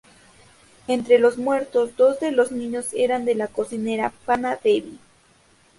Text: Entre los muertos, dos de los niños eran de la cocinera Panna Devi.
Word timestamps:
Entre 0.87 1.19
los 1.19 1.37
muertos, 1.37 1.95
dos 1.95 2.19
de 2.19 2.31
los 2.31 2.51
niños 2.51 2.87
eran 2.93 3.23
de 3.23 3.35
la 3.35 3.45
cocinera 3.47 4.11
Panna 4.25 4.55
Devi. 4.55 4.97